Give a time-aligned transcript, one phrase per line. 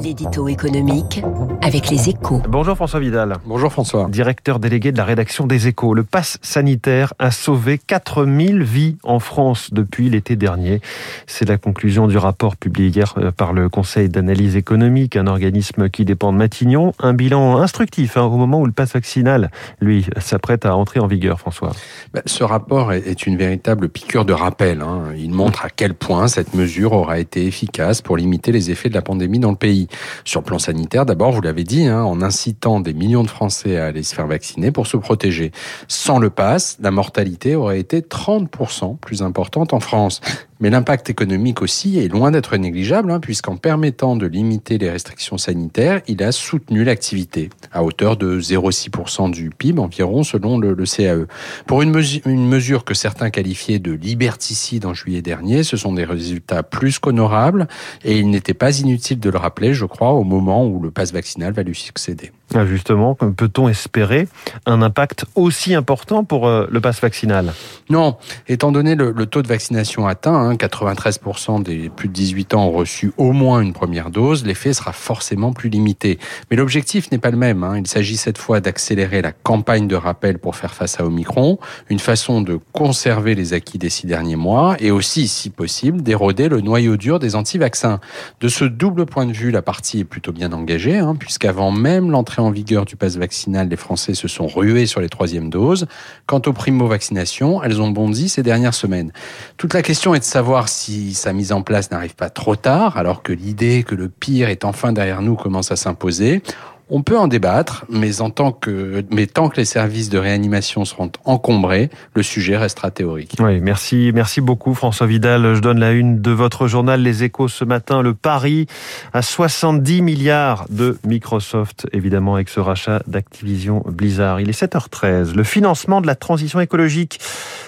[0.00, 1.22] L'édito économique
[1.60, 2.40] avec les échos.
[2.48, 3.34] Bonjour François Vidal.
[3.44, 4.08] Bonjour François.
[4.08, 5.92] Directeur délégué de la rédaction des échos.
[5.92, 10.80] Le pass sanitaire a sauvé 4000 vies en France depuis l'été dernier.
[11.26, 15.90] C'est la conclusion du rapport publié hier euh, par le Conseil d'analyse économique, un organisme
[15.90, 16.94] qui dépend de Matignon.
[16.98, 19.50] Un bilan instructif hein, au moment où le pass vaccinal,
[19.80, 21.72] lui, s'apprête à entrer en vigueur, François.
[22.14, 24.80] Ben, ce rapport est une véritable piqûre de rappel.
[24.80, 25.12] Hein.
[25.18, 28.94] Il montre à quel point cette mesure aura été efficace pour limiter les effets de
[28.94, 29.88] la pandémie dans le pays.
[30.24, 33.76] Sur le plan sanitaire, d'abord, vous l'avez dit, hein, en incitant des millions de Français
[33.76, 35.52] à aller se faire vacciner pour se protéger.
[35.88, 40.20] Sans le pass, la mortalité aurait été 30% plus importante en France.
[40.60, 45.38] Mais l'impact économique aussi est loin d'être négligeable, hein, puisqu'en permettant de limiter les restrictions
[45.38, 51.26] sanitaires, il a soutenu l'activité, à hauteur de 0,6% du PIB environ, selon le, CAE.
[51.66, 51.94] Pour une,
[52.26, 56.98] une mesure que certains qualifiaient de liberticide en juillet dernier, ce sont des résultats plus
[56.98, 57.68] qu'honorables,
[58.04, 61.12] et il n'était pas inutile de le rappeler, je crois, au moment où le passe
[61.12, 62.32] vaccinal va lui succéder.
[62.54, 64.26] Ah, justement, peut-on espérer
[64.64, 67.52] un impact aussi important pour euh, le passe vaccinal?
[67.90, 72.68] Non, étant donné le, taux de vaccination atteint, 93% hein, des plus de 18 ans
[72.68, 76.18] ont reçu au moins une première dose, l'effet sera forcément plus limité.
[76.50, 77.62] Mais l'objectif n'est pas le même.
[77.64, 77.76] Hein.
[77.76, 81.58] Il s'agit cette fois d'accélérer la campagne de rappel pour faire face à Omicron,
[81.90, 86.48] une façon de conserver les acquis des six derniers mois et aussi, si possible, d'éroder
[86.48, 88.00] le noyau dur des anti-vaccins.
[88.40, 92.10] De ce double point de vue, la partie est plutôt bien engagée, hein, puisqu'avant même
[92.42, 95.86] en vigueur du pass vaccinal, les Français se sont rués sur les troisièmes doses.
[96.26, 99.12] Quant aux primo-vaccinations, elles ont bondi ces dernières semaines.
[99.56, 102.96] Toute la question est de savoir si sa mise en place n'arrive pas trop tard,
[102.96, 106.42] alors que l'idée que le pire est enfin derrière nous commence à s'imposer.
[106.90, 110.86] On peut en débattre, mais, en tant que, mais tant que les services de réanimation
[110.86, 113.36] seront encombrés, le sujet restera théorique.
[113.40, 115.54] Oui, merci, merci beaucoup François Vidal.
[115.54, 118.00] Je donne la une de votre journal Les Échos ce matin.
[118.00, 118.66] Le pari
[119.12, 124.40] à 70 milliards de Microsoft, évidemment avec ce rachat d'Activision Blizzard.
[124.40, 125.34] Il est 7h13.
[125.34, 127.18] Le financement de la transition écologique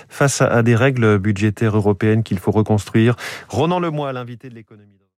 [0.08, 3.16] face à des règles budgétaires européennes qu'il faut reconstruire.
[3.48, 5.00] Ronan Lemoy, l'invité de l'économie.